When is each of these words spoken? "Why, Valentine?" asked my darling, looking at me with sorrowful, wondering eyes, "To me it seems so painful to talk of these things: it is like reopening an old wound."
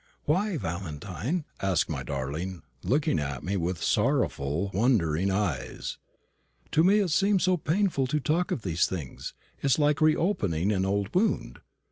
"Why, 0.25 0.57
Valentine?" 0.57 1.45
asked 1.61 1.87
my 1.87 2.01
darling, 2.01 2.63
looking 2.81 3.19
at 3.19 3.43
me 3.43 3.55
with 3.55 3.83
sorrowful, 3.83 4.71
wondering 4.73 5.29
eyes, 5.29 5.99
"To 6.71 6.83
me 6.83 7.01
it 7.01 7.11
seems 7.11 7.43
so 7.43 7.55
painful 7.55 8.07
to 8.07 8.19
talk 8.19 8.49
of 8.49 8.63
these 8.63 8.87
things: 8.87 9.35
it 9.59 9.65
is 9.67 9.77
like 9.77 10.01
reopening 10.01 10.71
an 10.71 10.85
old 10.87 11.13
wound." 11.13 11.59